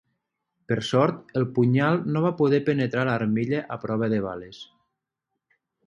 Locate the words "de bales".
4.15-4.67